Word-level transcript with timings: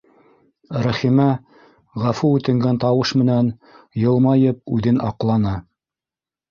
Рәхимә, 0.85 1.27
ғәфү 2.05 2.31
үтенгән 2.39 2.81
тауыш 2.85 3.15
менән, 3.23 3.53
йылмайып, 4.07 4.67
үҙен 4.79 5.01
аҡланы: 5.13 5.55